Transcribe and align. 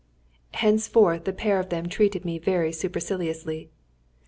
]Henceforth 0.63 1.25
the 1.25 1.31
pair 1.31 1.59
of 1.59 1.69
them 1.69 1.87
treated 1.87 2.25
me 2.25 2.39
very 2.39 2.71
superciliously. 2.71 3.69